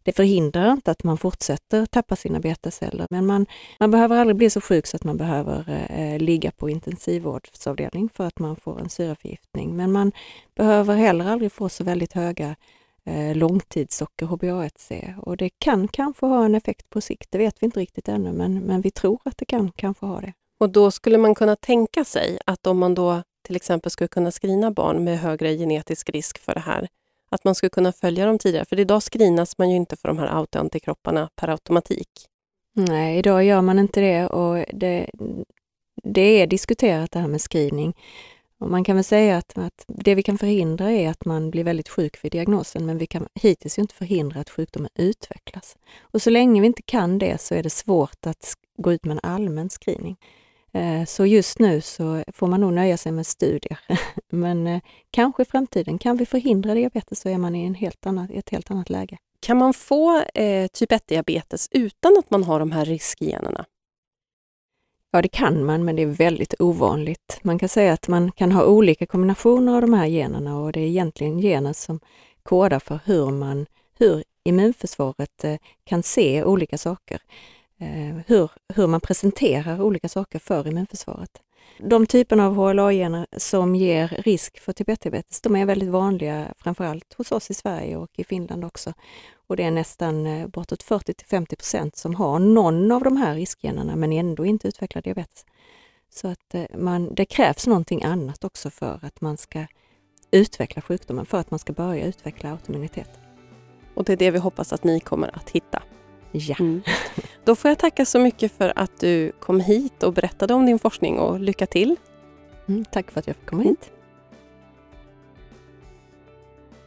Det 0.03 0.11
förhindrar 0.11 0.71
inte 0.71 0.91
att 0.91 1.03
man 1.03 1.17
fortsätter 1.17 1.85
tappa 1.85 2.15
sina 2.15 2.39
beteceller, 2.39 3.07
men 3.09 3.25
man, 3.25 3.45
man 3.79 3.91
behöver 3.91 4.17
aldrig 4.17 4.35
bli 4.37 4.49
så 4.49 4.61
sjuk 4.61 4.87
så 4.87 4.97
att 4.97 5.03
man 5.03 5.17
behöver 5.17 5.87
eh, 5.89 6.19
ligga 6.19 6.51
på 6.51 6.69
intensivvårdsavdelning 6.69 8.09
för 8.13 8.23
att 8.27 8.39
man 8.39 8.55
får 8.55 8.79
en 8.79 8.89
syraförgiftning. 8.89 9.75
Men 9.75 9.91
man 9.91 10.11
behöver 10.55 10.95
heller 10.95 11.25
aldrig 11.25 11.51
få 11.51 11.69
så 11.69 11.83
väldigt 11.83 12.13
höga 12.13 12.55
eh, 13.05 13.35
långtidssocker 13.35 14.25
HbA1c 14.25 15.19
och 15.19 15.37
det 15.37 15.49
kan 15.49 15.87
kanske 15.87 16.25
ha 16.25 16.45
en 16.45 16.55
effekt 16.55 16.89
på 16.89 17.01
sikt, 17.01 17.31
det 17.31 17.37
vet 17.37 17.55
vi 17.61 17.65
inte 17.65 17.79
riktigt 17.79 18.07
ännu, 18.07 18.33
men, 18.33 18.59
men 18.59 18.81
vi 18.81 18.91
tror 18.91 19.19
att 19.25 19.37
det 19.37 19.45
kan 19.45 19.71
kanske 19.71 20.05
ha 20.05 20.21
det. 20.21 20.33
Och 20.59 20.69
då 20.69 20.91
skulle 20.91 21.17
man 21.17 21.35
kunna 21.35 21.55
tänka 21.55 22.05
sig 22.05 22.39
att 22.45 22.67
om 22.67 22.77
man 22.77 22.95
då 22.95 23.23
till 23.45 23.55
exempel 23.55 23.91
skulle 23.91 24.07
kunna 24.07 24.31
screena 24.31 24.71
barn 24.71 25.03
med 25.03 25.19
högre 25.19 25.57
genetisk 25.57 26.09
risk 26.09 26.37
för 26.37 26.53
det 26.53 26.59
här, 26.59 26.87
att 27.29 27.43
man 27.43 27.55
skulle 27.55 27.69
kunna 27.69 27.91
följa 27.91 28.25
dem 28.25 28.39
tidigare. 28.39 28.65
För 28.65 28.79
idag 28.79 29.03
screenas 29.03 29.57
man 29.57 29.69
ju 29.69 29.75
inte 29.75 29.97
för 29.97 30.07
de 30.07 30.17
här 30.17 30.37
autoantikropparna 30.37 31.29
per 31.35 31.47
automatik. 31.47 32.09
Nej, 32.73 33.17
idag 33.17 33.43
gör 33.43 33.61
man 33.61 33.79
inte 33.79 34.01
det 34.01 34.27
och 34.27 34.65
det, 34.73 35.09
det 36.03 36.41
är 36.41 36.47
diskuterat 36.47 37.11
det 37.11 37.19
här 37.19 37.27
med 37.27 37.41
screening. 37.41 37.93
Och 38.59 38.71
man 38.71 38.83
kan 38.83 38.95
väl 38.95 39.03
säga 39.03 39.37
att, 39.37 39.57
att, 39.57 39.85
det 39.87 40.15
vi 40.15 40.23
kan 40.23 40.37
förhindra 40.37 40.91
är 40.91 41.09
att 41.09 41.25
man 41.25 41.51
blir 41.51 41.63
väldigt 41.63 41.89
sjuk 41.89 42.23
vid 42.23 42.31
diagnosen, 42.31 42.85
men 42.85 42.97
vi 42.97 43.07
kan 43.07 43.27
hittills 43.33 43.79
inte 43.79 43.95
förhindra 43.95 44.39
att 44.39 44.49
sjukdomen 44.49 44.89
utvecklas. 44.95 45.77
Och 46.01 46.21
så 46.21 46.29
länge 46.29 46.61
vi 46.61 46.67
inte 46.67 46.81
kan 46.81 47.19
det 47.19 47.41
så 47.41 47.55
är 47.55 47.63
det 47.63 47.69
svårt 47.69 48.25
att 48.25 48.53
gå 48.77 48.93
ut 48.93 49.05
med 49.05 49.11
en 49.11 49.31
allmän 49.31 49.69
screening. 49.69 50.17
Eh, 50.73 51.05
så 51.05 51.25
just 51.25 51.59
nu 51.59 51.81
så 51.81 52.23
får 52.33 52.47
man 52.47 52.61
nog 52.61 52.73
nöja 52.73 52.97
sig 52.97 53.11
med 53.11 53.27
studier. 53.27 53.79
Men 54.29 54.67
eh, 54.67 54.81
kanske 55.11 55.41
i 55.41 55.45
framtiden, 55.45 55.97
kan 55.97 56.17
vi 56.17 56.25
förhindra 56.25 56.73
diabetes 56.73 57.19
så 57.19 57.29
är 57.29 57.37
man 57.37 57.55
i 57.55 57.65
en 57.65 57.75
helt 57.75 58.05
annat, 58.05 58.31
ett 58.31 58.49
helt 58.49 58.71
annat 58.71 58.89
läge. 58.89 59.17
Kan 59.39 59.57
man 59.57 59.73
få 59.73 60.21
eh, 60.21 60.67
typ 60.67 60.91
1-diabetes 60.91 61.67
utan 61.71 62.17
att 62.17 62.29
man 62.29 62.43
har 62.43 62.59
de 62.59 62.71
här 62.71 62.85
riskgenerna? 62.85 63.65
Ja, 65.15 65.21
det 65.21 65.27
kan 65.27 65.65
man, 65.65 65.85
men 65.85 65.95
det 65.95 66.01
är 66.01 66.05
väldigt 66.07 66.53
ovanligt. 66.59 67.39
Man 67.41 67.59
kan 67.59 67.69
säga 67.69 67.93
att 67.93 68.07
man 68.07 68.31
kan 68.31 68.51
ha 68.51 68.65
olika 68.65 69.05
kombinationer 69.05 69.75
av 69.75 69.81
de 69.81 69.93
här 69.93 70.05
generna 70.05 70.57
och 70.57 70.71
det 70.71 70.79
är 70.79 70.87
egentligen 70.87 71.41
gener 71.41 71.73
som 71.73 71.99
kodar 72.43 72.79
för 72.79 72.99
hur, 73.05 73.31
man, 73.31 73.65
hur 73.99 74.23
immunförsvaret 74.43 75.43
eh, 75.43 75.55
kan 75.83 76.03
se 76.03 76.43
olika 76.43 76.77
saker. 76.77 77.21
Eh, 77.79 78.17
hur, 78.27 78.51
hur 78.73 78.87
man 78.87 79.01
presenterar 79.01 79.81
olika 79.81 80.09
saker 80.09 80.39
för 80.39 80.67
immunförsvaret. 80.67 81.41
De 81.77 82.05
typerna 82.07 82.45
av 82.45 82.55
HLA-gener 82.55 83.27
som 83.37 83.75
ger 83.75 84.07
risk 84.07 84.59
för 84.59 84.73
typ 84.73 84.87
1-diabetes, 84.87 85.41
de 85.41 85.55
är 85.55 85.65
väldigt 85.65 85.89
vanliga 85.89 86.53
framförallt 86.57 87.13
hos 87.13 87.31
oss 87.31 87.51
i 87.51 87.53
Sverige 87.53 87.97
och 87.97 88.11
i 88.15 88.23
Finland 88.23 88.65
också. 88.65 88.93
Och 89.47 89.57
det 89.57 89.63
är 89.63 89.71
nästan 89.71 90.25
eh, 90.25 90.47
bortåt 90.47 90.83
40 90.83 91.13
till 91.13 91.27
50 91.27 91.55
procent 91.55 91.97
som 91.97 92.15
har 92.15 92.39
någon 92.39 92.91
av 92.91 93.03
de 93.03 93.17
här 93.17 93.35
riskgenerna 93.35 93.95
men 93.95 94.13
ändå 94.13 94.45
inte 94.45 94.67
utvecklar 94.67 95.01
diabetes. 95.01 95.45
Så 96.09 96.27
att 96.27 96.55
eh, 96.55 96.65
man, 96.77 97.15
det 97.15 97.25
krävs 97.25 97.67
någonting 97.67 98.03
annat 98.03 98.43
också 98.43 98.69
för 98.69 98.99
att 99.01 99.21
man 99.21 99.37
ska 99.37 99.65
utveckla 100.31 100.81
sjukdomen, 100.81 101.25
för 101.25 101.37
att 101.37 101.51
man 101.51 101.59
ska 101.59 101.73
börja 101.73 102.05
utveckla 102.05 102.51
autoimmunitet. 102.51 103.09
Och 103.93 104.03
det 104.03 104.13
är 104.13 104.17
det 104.17 104.31
vi 104.31 104.39
hoppas 104.39 104.73
att 104.73 104.83
ni 104.83 104.99
kommer 104.99 105.35
att 105.35 105.49
hitta. 105.49 105.83
Ja. 106.39 106.55
Mm. 106.59 106.81
Då 107.43 107.55
får 107.55 107.69
jag 107.69 107.79
tacka 107.79 108.05
så 108.05 108.19
mycket 108.19 108.51
för 108.51 108.73
att 108.75 108.99
du 108.99 109.31
kom 109.39 109.59
hit 109.59 110.03
och 110.03 110.13
berättade 110.13 110.53
om 110.53 110.65
din 110.65 110.79
forskning 110.79 111.19
och 111.19 111.39
lycka 111.39 111.65
till. 111.65 111.95
Mm, 112.67 112.85
tack 112.85 113.11
för 113.11 113.19
att 113.19 113.27
jag 113.27 113.35
fick 113.35 113.45
komma 113.45 113.63
hit. 113.63 113.91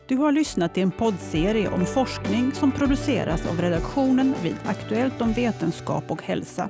Du 0.09 0.17
har 0.17 0.33
lyssnat 0.33 0.75
till 0.75 0.83
en 0.83 0.91
poddserie 0.91 1.69
om 1.69 1.87
forskning 1.87 2.53
som 2.53 2.73
produceras 2.73 3.47
av 3.47 3.61
redaktionen 3.61 4.35
vid 4.43 4.57
Aktuellt 4.65 5.21
om 5.21 5.33
vetenskap 5.33 6.11
och 6.11 6.23
hälsa. 6.23 6.69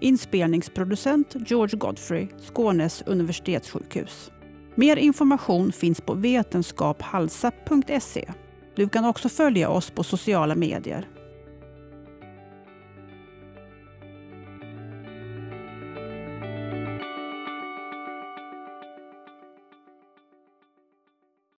Inspelningsproducent 0.00 1.36
George 1.46 1.78
Godfrey, 1.78 2.28
Skånes 2.40 3.02
universitetssjukhus. 3.06 4.30
Mer 4.74 4.96
information 4.96 5.72
finns 5.72 6.00
på 6.00 6.14
vetenskaphalsa.se. 6.14 8.32
Du 8.76 8.88
kan 8.88 9.04
också 9.04 9.28
följa 9.28 9.68
oss 9.68 9.90
på 9.90 10.02
sociala 10.02 10.54
medier 10.54 11.08